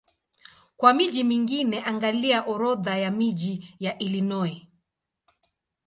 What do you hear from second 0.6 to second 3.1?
Kwa miji mingine angalia Orodha